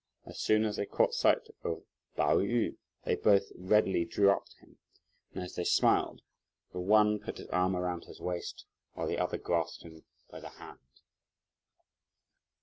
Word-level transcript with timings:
As 0.25 0.39
soon 0.39 0.65
as 0.65 0.77
they 0.77 0.87
caught 0.87 1.13
sight 1.13 1.47
of 1.63 1.83
Pao 2.15 2.37
yü, 2.39 2.75
they 3.05 3.15
both 3.15 3.51
readily 3.53 4.03
drew 4.03 4.31
up 4.31 4.47
to 4.47 4.57
him, 4.57 4.79
and 5.35 5.43
as 5.43 5.53
they 5.53 5.63
smiled, 5.63 6.23
the 6.71 6.79
one 6.79 7.19
put 7.19 7.37
his 7.37 7.47
arm 7.49 7.75
round 7.75 8.05
his 8.05 8.19
waist, 8.19 8.65
while 8.95 9.05
the 9.05 9.19
other 9.19 9.37
grasped 9.37 9.83
him 9.83 10.03
by 10.27 10.39
the 10.39 10.49
hand. 10.49 10.79